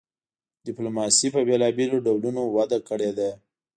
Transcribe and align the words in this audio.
ډیپلوماسي 0.65 1.27
په 1.35 1.41
بیلابیلو 1.47 2.03
ډولونو 2.05 2.41
وده 2.55 2.79
کړې 2.87 3.11
ده 3.17 3.29